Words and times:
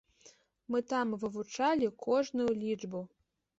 Мы 0.75 0.81
там 0.93 1.13
вывучалі 1.25 1.91
кожную 2.07 2.51
лічбу. 2.65 3.07